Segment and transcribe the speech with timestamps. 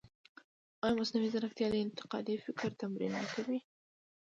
[0.83, 3.59] ایا مصنوعي ځیرکتیا د انتقادي فکر تمرین نه کموي؟